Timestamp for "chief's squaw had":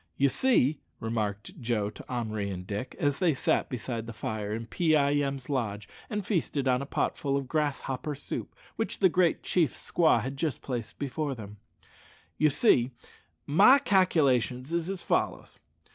9.43-10.37